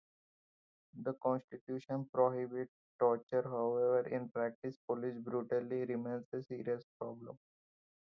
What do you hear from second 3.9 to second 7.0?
in practice police brutality remains a serious